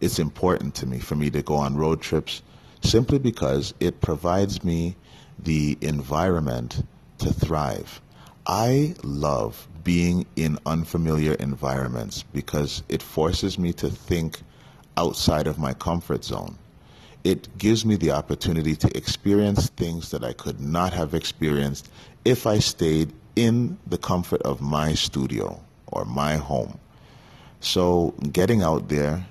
It's 0.00 0.18
important 0.18 0.74
to 0.76 0.86
me 0.86 0.98
for 1.00 1.16
me 1.16 1.30
to 1.30 1.42
go 1.42 1.54
on 1.56 1.76
road 1.76 2.00
trips 2.00 2.42
simply 2.82 3.18
because 3.18 3.74
it 3.80 4.00
provides 4.00 4.62
me 4.62 4.96
the 5.38 5.76
environment 5.80 6.84
to 7.18 7.32
thrive. 7.32 8.00
I 8.46 8.94
love 9.02 9.66
being 9.84 10.26
in 10.36 10.58
unfamiliar 10.66 11.34
environments 11.34 12.22
because 12.32 12.82
it 12.88 13.02
forces 13.02 13.58
me 13.58 13.72
to 13.74 13.90
think 13.90 14.40
outside 14.96 15.46
of 15.46 15.58
my 15.58 15.74
comfort 15.74 16.24
zone. 16.24 16.58
It 17.24 17.58
gives 17.58 17.84
me 17.84 17.96
the 17.96 18.12
opportunity 18.12 18.76
to 18.76 18.96
experience 18.96 19.68
things 19.70 20.10
that 20.12 20.24
I 20.24 20.32
could 20.32 20.60
not 20.60 20.92
have 20.92 21.14
experienced 21.14 21.90
if 22.24 22.46
I 22.46 22.58
stayed 22.58 23.12
in 23.34 23.78
the 23.86 23.98
comfort 23.98 24.42
of 24.42 24.60
my 24.60 24.94
studio 24.94 25.60
or 25.88 26.04
my 26.04 26.36
home. 26.36 26.78
So 27.60 28.14
getting 28.32 28.62
out 28.62 28.88
there 28.88 29.26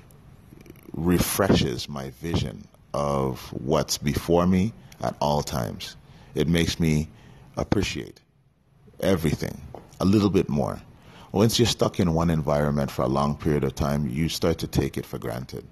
refreshes 0.98 1.88
my 1.88 2.10
vision 2.10 2.68
of 2.94 3.40
what's 3.54 3.98
before 3.98 4.48
me 4.48 4.74
at 5.02 5.16
all 5.22 5.44
times. 5.44 5.96
It 6.36 6.48
makes 6.48 6.80
me 6.80 7.08
appreciate 7.56 8.20
everything 9.00 9.62
a 10.00 10.06
little 10.06 10.30
bit 10.30 10.50
more. 10.50 10.82
Once 11.32 11.60
you're 11.60 11.68
stuck 11.68 12.00
in 12.00 12.14
one 12.14 12.30
environment 12.30 12.90
for 12.90 13.04
a 13.04 13.08
long 13.08 13.38
period 13.38 13.64
of 13.64 13.76
time, 13.76 14.10
you 14.10 14.28
start 14.28 14.58
to 14.58 14.68
take 14.68 14.98
it 14.98 15.06
for 15.06 15.20
granted. 15.20 15.66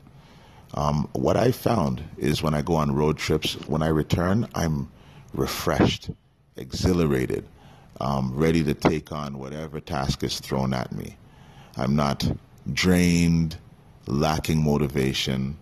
Um, 0.76 1.10
what 1.14 1.38
I 1.38 1.52
found 1.52 2.04
is 2.18 2.44
when 2.44 2.54
I 2.54 2.62
go 2.62 2.76
on 2.76 2.94
road 2.94 3.18
trips, 3.18 3.54
when 3.68 3.82
I 3.82 3.88
return, 3.88 4.48
I'm 4.54 4.92
refreshed, 5.34 6.12
exhilarated, 6.56 7.48
um, 8.00 8.32
ready 8.36 8.64
to 8.64 8.74
take 8.74 9.12
on 9.12 9.40
whatever 9.40 9.80
task 9.80 10.24
is 10.24 10.40
thrown 10.40 10.74
at 10.74 10.92
me. 10.92 11.18
I'm 11.78 11.96
not 11.96 12.30
drained, 12.74 13.58
lacking 14.08 14.64
motivation, 14.64 15.58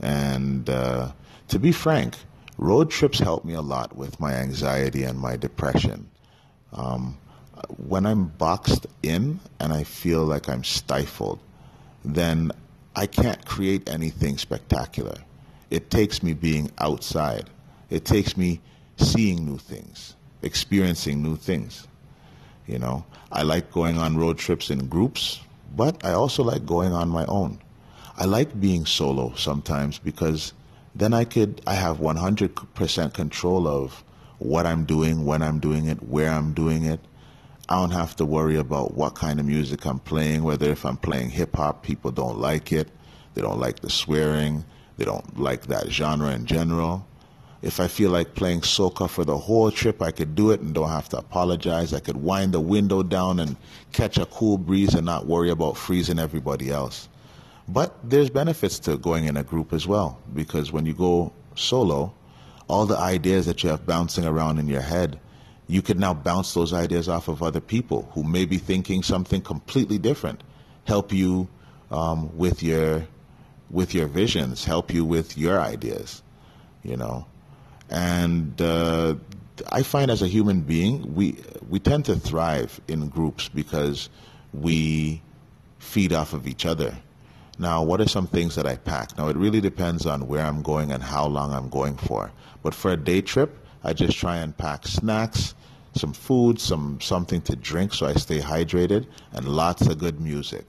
and 0.00 0.68
uh, 0.68 1.12
to 1.48 1.58
be 1.58 1.72
frank, 1.72 2.16
road 2.58 2.90
trips 2.90 3.18
help 3.18 3.44
me 3.44 3.54
a 3.54 3.60
lot 3.60 3.96
with 3.96 4.18
my 4.20 4.34
anxiety 4.34 5.04
and 5.04 5.18
my 5.18 5.36
depression. 5.36 6.08
Um, 6.72 7.18
when 7.68 8.04
I'm 8.04 8.26
boxed 8.26 8.86
in 9.02 9.40
and 9.60 9.72
I 9.72 9.84
feel 9.84 10.24
like 10.24 10.48
I'm 10.48 10.64
stifled, 10.64 11.38
then 12.04 12.52
I 12.96 13.06
can't 13.06 13.44
create 13.44 13.88
anything 13.88 14.38
spectacular. 14.38 15.16
It 15.70 15.90
takes 15.90 16.22
me 16.22 16.34
being 16.34 16.70
outside. 16.78 17.50
It 17.90 18.04
takes 18.04 18.36
me 18.36 18.60
seeing 18.96 19.44
new 19.44 19.58
things, 19.58 20.14
experiencing 20.42 21.22
new 21.22 21.36
things. 21.36 21.88
You 22.66 22.78
know, 22.78 23.04
I 23.32 23.42
like 23.42 23.72
going 23.72 23.98
on 23.98 24.16
road 24.16 24.38
trips 24.38 24.70
in 24.70 24.86
groups, 24.88 25.40
but 25.76 26.04
I 26.04 26.12
also 26.12 26.42
like 26.42 26.64
going 26.64 26.92
on 26.92 27.08
my 27.08 27.24
own. 27.26 27.58
I 28.16 28.26
like 28.26 28.60
being 28.60 28.86
solo 28.86 29.34
sometimes 29.34 29.98
because 29.98 30.52
then 30.94 31.12
I 31.12 31.24
could 31.24 31.60
I 31.66 31.74
have 31.74 31.98
100% 31.98 33.12
control 33.12 33.66
of 33.66 34.04
what 34.38 34.66
I'm 34.66 34.84
doing, 34.84 35.24
when 35.24 35.42
I'm 35.42 35.58
doing 35.58 35.86
it, 35.86 36.00
where 36.02 36.30
I'm 36.30 36.52
doing 36.52 36.84
it. 36.84 37.00
I 37.68 37.80
don't 37.80 37.90
have 37.90 38.14
to 38.16 38.24
worry 38.24 38.56
about 38.56 38.94
what 38.94 39.16
kind 39.16 39.40
of 39.40 39.46
music 39.46 39.84
I'm 39.84 39.98
playing, 39.98 40.44
whether 40.44 40.70
if 40.70 40.84
I'm 40.86 40.96
playing 40.96 41.30
hip 41.30 41.56
hop, 41.56 41.82
people 41.82 42.12
don't 42.12 42.38
like 42.38 42.72
it. 42.72 42.88
They 43.34 43.42
don't 43.42 43.58
like 43.58 43.80
the 43.80 43.90
swearing. 43.90 44.64
They 44.96 45.04
don't 45.04 45.40
like 45.40 45.66
that 45.66 45.90
genre 45.90 46.30
in 46.30 46.46
general. 46.46 47.04
If 47.62 47.80
I 47.80 47.88
feel 47.88 48.10
like 48.10 48.34
playing 48.34 48.60
soca 48.60 49.08
for 49.08 49.24
the 49.24 49.38
whole 49.38 49.72
trip, 49.72 50.02
I 50.02 50.12
could 50.12 50.36
do 50.36 50.52
it 50.52 50.60
and 50.60 50.72
don't 50.72 50.90
have 50.90 51.08
to 51.08 51.18
apologize. 51.18 51.92
I 51.92 52.00
could 52.00 52.18
wind 52.18 52.52
the 52.52 52.60
window 52.60 53.02
down 53.02 53.40
and 53.40 53.56
catch 53.92 54.18
a 54.18 54.26
cool 54.26 54.58
breeze 54.58 54.94
and 54.94 55.06
not 55.06 55.26
worry 55.26 55.50
about 55.50 55.76
freezing 55.78 56.20
everybody 56.20 56.70
else. 56.70 57.08
But 57.68 57.96
there's 58.02 58.30
benefits 58.30 58.78
to 58.80 58.98
going 58.98 59.24
in 59.24 59.36
a 59.36 59.42
group 59.42 59.72
as 59.72 59.86
well 59.86 60.20
because 60.34 60.70
when 60.70 60.84
you 60.84 60.94
go 60.94 61.32
solo, 61.54 62.12
all 62.68 62.86
the 62.86 62.98
ideas 62.98 63.46
that 63.46 63.62
you 63.62 63.70
have 63.70 63.86
bouncing 63.86 64.26
around 64.26 64.58
in 64.58 64.68
your 64.68 64.82
head, 64.82 65.18
you 65.66 65.80
can 65.80 65.98
now 65.98 66.12
bounce 66.12 66.52
those 66.52 66.72
ideas 66.72 67.08
off 67.08 67.28
of 67.28 67.42
other 67.42 67.60
people 67.60 68.10
who 68.12 68.22
may 68.22 68.44
be 68.44 68.58
thinking 68.58 69.02
something 69.02 69.40
completely 69.40 69.98
different, 69.98 70.42
help 70.84 71.12
you 71.12 71.48
um, 71.90 72.36
with 72.36 72.62
your 72.62 73.06
with 73.70 73.94
your 73.94 74.06
visions, 74.06 74.64
help 74.64 74.92
you 74.92 75.04
with 75.04 75.38
your 75.38 75.58
ideas, 75.58 76.22
you 76.82 76.96
know. 76.96 77.26
And 77.88 78.60
uh, 78.60 79.14
I 79.72 79.82
find 79.82 80.10
as 80.10 80.20
a 80.20 80.28
human 80.28 80.60
being, 80.60 81.14
we 81.14 81.36
we 81.68 81.78
tend 81.78 82.04
to 82.06 82.16
thrive 82.16 82.78
in 82.88 83.08
groups 83.08 83.48
because 83.48 84.10
we 84.52 85.22
feed 85.78 86.12
off 86.12 86.34
of 86.34 86.46
each 86.46 86.66
other. 86.66 86.94
Now, 87.58 87.82
what 87.82 88.00
are 88.00 88.08
some 88.08 88.26
things 88.26 88.56
that 88.56 88.66
I 88.66 88.76
pack? 88.76 89.16
Now, 89.16 89.28
it 89.28 89.36
really 89.36 89.60
depends 89.60 90.06
on 90.06 90.26
where 90.26 90.44
I'm 90.44 90.62
going 90.62 90.90
and 90.90 91.02
how 91.02 91.26
long 91.26 91.52
I'm 91.52 91.68
going 91.68 91.96
for. 91.96 92.32
But 92.62 92.74
for 92.74 92.92
a 92.92 92.96
day 92.96 93.20
trip, 93.20 93.58
I 93.84 93.92
just 93.92 94.18
try 94.18 94.38
and 94.38 94.56
pack 94.56 94.86
snacks, 94.86 95.54
some 95.94 96.12
food, 96.12 96.60
some 96.60 97.00
something 97.00 97.40
to 97.42 97.54
drink 97.54 97.94
so 97.94 98.06
I 98.06 98.14
stay 98.14 98.40
hydrated, 98.40 99.06
and 99.32 99.46
lots 99.46 99.86
of 99.86 99.98
good 99.98 100.20
music. 100.20 100.64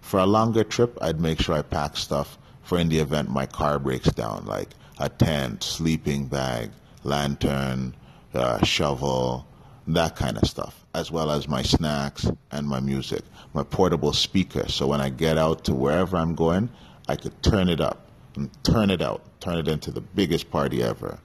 For 0.00 0.20
a 0.20 0.26
longer 0.26 0.64
trip, 0.64 0.96
I'd 1.00 1.20
make 1.20 1.40
sure 1.40 1.56
I 1.56 1.62
pack 1.62 1.96
stuff 1.96 2.38
for 2.62 2.78
in 2.78 2.88
the 2.88 2.98
event 2.98 3.30
my 3.30 3.46
car 3.46 3.78
breaks 3.78 4.10
down, 4.12 4.44
like 4.46 4.68
a 4.98 5.08
tent, 5.08 5.62
sleeping 5.62 6.26
bag, 6.26 6.70
lantern, 7.02 7.94
uh, 8.34 8.62
shovel, 8.64 9.46
that 9.94 10.16
kind 10.16 10.36
of 10.36 10.46
stuff, 10.46 10.84
as 10.94 11.10
well 11.10 11.30
as 11.30 11.48
my 11.48 11.62
snacks 11.62 12.30
and 12.50 12.68
my 12.68 12.78
music, 12.78 13.22
my 13.54 13.62
portable 13.62 14.12
speaker. 14.12 14.68
So 14.68 14.86
when 14.86 15.00
I 15.00 15.08
get 15.08 15.38
out 15.38 15.64
to 15.64 15.74
wherever 15.74 16.16
I'm 16.16 16.34
going, 16.34 16.68
I 17.08 17.16
could 17.16 17.42
turn 17.42 17.70
it 17.70 17.80
up 17.80 18.06
and 18.36 18.50
turn 18.64 18.90
it 18.90 19.00
out, 19.00 19.22
turn 19.40 19.56
it 19.56 19.66
into 19.66 19.90
the 19.90 20.02
biggest 20.02 20.50
party 20.50 20.82
ever. 20.82 21.18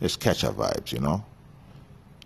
It's 0.00 0.16
catch 0.16 0.44
up 0.44 0.56
vibes, 0.56 0.92
you 0.92 1.00
know? 1.00 1.24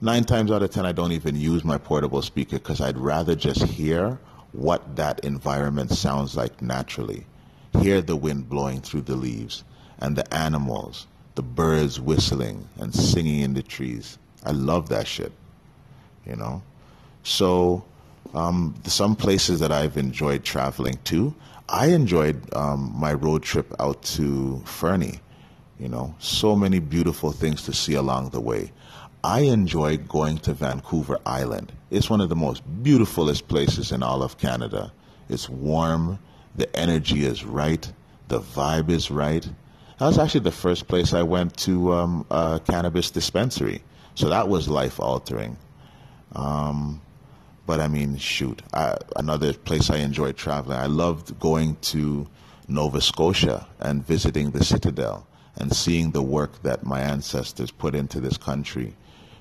Nine 0.01 0.25
times 0.25 0.51
out 0.51 0.63
of 0.63 0.71
ten, 0.71 0.85
I 0.85 0.93
don't 0.93 1.13
even 1.13 1.37
use 1.37 1.65
my 1.65 1.79
portable 1.79 2.21
speaker 2.23 2.59
because 2.59 2.81
I'd 2.83 2.99
rather 2.99 3.35
just 3.35 3.63
hear 3.63 4.19
what 4.53 4.97
that 4.97 5.21
environment 5.21 5.91
sounds 5.91 6.37
like 6.37 6.61
naturally. 6.61 7.25
Hear 7.81 8.03
the 8.03 8.17
wind 8.17 8.49
blowing 8.49 8.83
through 8.83 9.03
the 9.03 9.17
leaves 9.17 9.65
and 10.01 10.17
the 10.17 10.35
animals, 10.35 11.07
the 11.35 11.43
birds 11.43 11.99
whistling 11.99 12.69
and 12.77 12.95
singing 12.95 13.41
in 13.41 13.55
the 13.55 13.63
trees. 13.63 14.19
I 14.45 14.53
love 14.53 14.91
that 14.91 15.07
shit 15.07 15.33
you 16.27 16.37
know. 16.37 16.63
So 17.23 17.85
um, 18.35 18.75
some 18.85 19.17
places 19.17 19.61
that 19.61 19.73
I've 19.73 19.97
enjoyed 19.97 20.45
traveling 20.45 20.99
to, 21.05 21.35
I 21.69 21.87
enjoyed 21.87 22.55
um, 22.55 22.93
my 22.97 23.13
road 23.13 23.43
trip 23.43 23.75
out 23.79 24.03
to 24.15 24.63
Fernie. 24.65 25.21
You 25.79 25.89
know, 25.89 26.15
so 26.19 26.57
many 26.57 26.81
beautiful 26.81 27.31
things 27.31 27.63
to 27.63 27.73
see 27.73 27.95
along 27.95 28.31
the 28.31 28.41
way. 28.41 28.73
I 29.23 29.41
enjoy 29.41 29.99
going 29.99 30.39
to 30.39 30.53
Vancouver 30.53 31.19
Island. 31.27 31.73
It's 31.91 32.09
one 32.09 32.21
of 32.21 32.29
the 32.29 32.37
most 32.37 32.63
beautifulest 32.83 33.49
places 33.49 33.93
in 33.93 34.03
all 34.03 34.23
of 34.23 34.39
Canada. 34.39 34.93
It's 35.29 35.49
warm, 35.49 36.19
the 36.57 36.75
energy 36.77 37.25
is 37.25 37.45
right, 37.45 37.91
the 38.29 38.41
vibe 38.41 38.91
is 38.91 39.11
right. 39.11 39.49
That 39.99 40.07
was 40.07 40.19
actually 40.19 40.41
the 40.41 40.53
first 40.53 40.87
place 40.89 41.13
I 41.13 41.23
went 41.23 41.57
to 41.59 41.93
um, 41.93 42.27
a 42.31 42.61
cannabis 42.65 43.11
dispensary. 43.11 43.83
So 44.15 44.29
that 44.29 44.49
was 44.49 44.69
life 44.69 45.01
altering. 45.01 45.57
Um, 46.35 47.01
but 47.67 47.81
I 47.81 47.89
mean, 47.89 48.17
shoot, 48.17 48.63
I, 48.73 48.97
another 49.17 49.53
place 49.53 49.91
I 49.91 49.99
enjoyed 49.99 50.37
traveling. 50.37 50.79
I 50.79 50.87
loved 50.87 51.39
going 51.39 51.77
to 51.93 52.27
Nova 52.67 53.01
Scotia 53.01 53.67
and 53.81 54.07
visiting 54.07 54.51
the 54.53 54.65
Citadel 54.65 55.27
and 55.57 55.75
seeing 55.75 56.13
the 56.13 56.23
work 56.23 56.63
that 56.63 56.85
my 56.85 57.01
ancestors 57.01 57.71
put 57.71 57.95
into 57.95 58.21
this 58.21 58.37
country. 58.39 58.95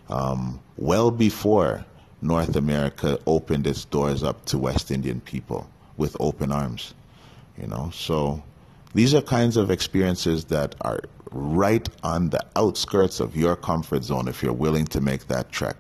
Um, 0.10 0.60
well 0.78 1.12
before 1.12 1.86
North 2.22 2.56
America 2.56 3.20
opened 3.28 3.68
its 3.68 3.86
doors 3.86 4.24
up 4.24 4.46
to 4.46 4.58
West 4.58 4.92
Indian 4.92 5.22
people 5.22 5.70
with 5.98 6.18
open 6.20 6.52
arms, 6.52 6.94
you 7.62 7.68
know. 7.68 7.92
So 7.94 8.44
these 8.94 9.14
are 9.14 9.22
kinds 9.22 9.58
of 9.58 9.70
experiences 9.70 10.46
that 10.46 10.76
are 10.82 11.02
right 11.32 11.88
on 12.04 12.30
the 12.30 12.44
outskirts 12.56 13.20
of 13.20 13.36
your 13.36 13.56
comfort 13.56 14.04
zone 14.04 14.28
if 14.28 14.42
you're 14.42 14.54
willing 14.54 14.86
to 14.86 15.02
make 15.02 15.28
that 15.28 15.52
trek 15.52 15.78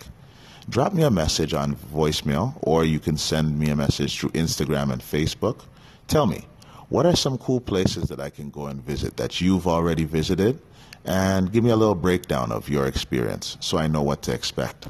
drop 0.69 0.93
me 0.93 1.03
a 1.03 1.11
message 1.11 1.53
on 1.53 1.75
voicemail 1.75 2.53
or 2.61 2.83
you 2.83 2.99
can 2.99 3.17
send 3.17 3.57
me 3.57 3.69
a 3.69 3.75
message 3.75 4.19
through 4.19 4.31
Instagram 4.31 4.91
and 4.91 5.01
Facebook. 5.01 5.61
Tell 6.07 6.25
me, 6.25 6.45
what 6.89 7.05
are 7.05 7.15
some 7.15 7.37
cool 7.37 7.59
places 7.59 8.09
that 8.09 8.19
I 8.19 8.29
can 8.29 8.49
go 8.49 8.67
and 8.67 8.81
visit 8.81 9.17
that 9.17 9.41
you've 9.41 9.67
already 9.67 10.03
visited? 10.03 10.61
And 11.05 11.51
give 11.51 11.63
me 11.63 11.69
a 11.69 11.75
little 11.75 11.95
breakdown 11.95 12.51
of 12.51 12.67
your 12.69 12.85
experience 12.85 13.57
so 13.61 13.77
I 13.77 13.87
know 13.87 14.01
what 14.01 14.21
to 14.23 14.33
expect. 14.33 14.87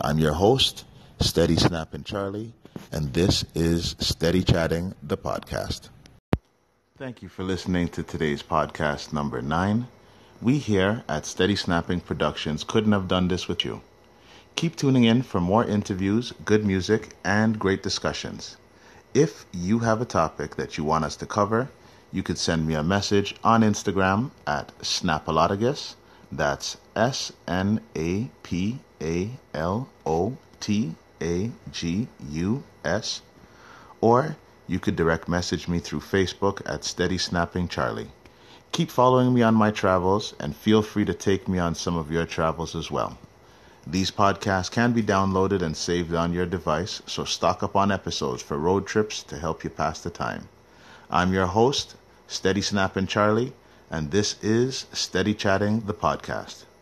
I'm 0.00 0.18
your 0.18 0.32
host, 0.32 0.84
Steady 1.20 1.56
Snapping 1.56 2.04
Charlie, 2.04 2.54
and 2.92 3.12
this 3.12 3.44
is 3.54 3.96
Steady 3.98 4.42
Chatting, 4.42 4.94
the 5.02 5.18
podcast. 5.18 5.90
Thank 6.96 7.22
you 7.22 7.28
for 7.28 7.42
listening 7.42 7.88
to 7.88 8.02
today's 8.02 8.42
podcast 8.42 9.12
number 9.12 9.42
nine. 9.42 9.86
We 10.40 10.58
here 10.58 11.04
at 11.08 11.26
Steady 11.26 11.56
Snapping 11.56 12.00
Productions 12.00 12.64
couldn't 12.64 12.92
have 12.92 13.08
done 13.08 13.28
this 13.28 13.48
with 13.48 13.64
you. 13.66 13.82
Keep 14.56 14.76
tuning 14.76 15.04
in 15.04 15.22
for 15.22 15.40
more 15.40 15.64
interviews, 15.64 16.32
good 16.44 16.64
music, 16.64 17.16
and 17.24 17.58
great 17.58 17.82
discussions. 17.82 18.56
If 19.14 19.46
you 19.52 19.80
have 19.80 20.00
a 20.00 20.04
topic 20.04 20.56
that 20.56 20.76
you 20.76 20.84
want 20.84 21.04
us 21.04 21.16
to 21.16 21.26
cover, 21.26 21.70
you 22.12 22.22
could 22.22 22.38
send 22.38 22.66
me 22.66 22.74
a 22.74 22.82
message 22.82 23.34
on 23.42 23.62
Instagram 23.62 24.30
at 24.46 24.76
Snapalotagus. 24.80 25.94
That's 26.30 26.76
S 26.94 27.32
N 27.48 27.80
A 27.96 28.30
P 28.42 28.78
A 29.00 29.30
L 29.54 29.88
O 30.04 30.36
T 30.60 30.94
A 31.20 31.50
G 31.72 32.08
U 32.28 32.62
S. 32.84 33.22
Or 34.00 34.36
you 34.66 34.78
could 34.78 34.94
direct 34.94 35.28
message 35.28 35.66
me 35.66 35.78
through 35.80 36.00
Facebook 36.00 36.62
at 36.66 36.84
Steady 36.84 37.18
Snapping 37.18 37.66
Charlie. 37.66 38.10
Keep 38.72 38.90
following 38.90 39.34
me 39.34 39.42
on 39.42 39.54
my 39.54 39.70
travels 39.72 40.34
and 40.38 40.54
feel 40.54 40.82
free 40.82 41.04
to 41.04 41.14
take 41.14 41.48
me 41.48 41.58
on 41.58 41.74
some 41.74 41.96
of 41.96 42.12
your 42.12 42.26
travels 42.26 42.76
as 42.76 42.90
well. 42.90 43.18
These 43.90 44.12
podcasts 44.12 44.70
can 44.70 44.92
be 44.92 45.02
downloaded 45.02 45.62
and 45.62 45.76
saved 45.76 46.14
on 46.14 46.32
your 46.32 46.46
device, 46.46 47.02
so 47.06 47.24
stock 47.24 47.60
up 47.64 47.74
on 47.74 47.90
episodes 47.90 48.40
for 48.40 48.56
road 48.56 48.86
trips 48.86 49.24
to 49.24 49.36
help 49.36 49.64
you 49.64 49.70
pass 49.70 50.00
the 50.00 50.10
time. 50.10 50.48
I'm 51.10 51.32
your 51.32 51.46
host, 51.46 51.96
Steady 52.28 52.62
Snapping 52.62 53.08
Charlie, 53.08 53.52
and 53.90 54.12
this 54.12 54.36
is 54.42 54.86
Steady 54.92 55.34
Chatting, 55.34 55.80
the 55.86 55.94
podcast. 55.94 56.66